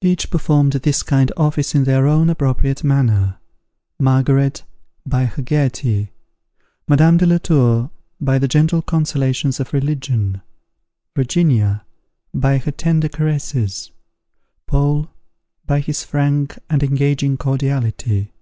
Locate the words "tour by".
7.36-8.38